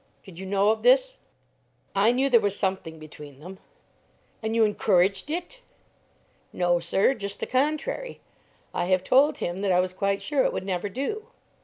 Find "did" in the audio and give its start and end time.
0.23-0.39